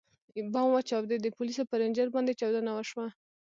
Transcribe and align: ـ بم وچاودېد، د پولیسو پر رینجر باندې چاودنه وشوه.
ـ 0.29 0.35
بم 0.51 0.63
وچاودېد، 0.73 1.19
د 1.23 1.27
پولیسو 1.37 1.63
پر 1.69 1.77
رینجر 1.81 2.07
باندې 2.15 2.37
چاودنه 2.39 2.71
وشوه. 2.73 3.07